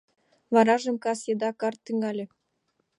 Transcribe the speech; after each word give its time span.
Варажым 0.53 0.95
кас 1.03 1.19
еда 1.33 1.49
карт 1.61 1.79
тӱҥале. 1.85 2.25